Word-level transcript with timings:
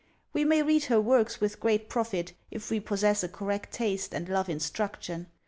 We 0.33 0.45
may 0.45 0.63
read 0.63 0.85
her 0.85 0.99
works 0.99 1.39
with 1.39 1.59
great 1.59 1.87
profit, 1.87 2.33
if 2.49 2.71
we 2.71 2.79
possess 2.79 3.21
a 3.23 3.29
correct 3.29 3.71
taste, 3.71 4.15
and 4.15 4.27
love 4.27 4.49
instruction. 4.49 5.27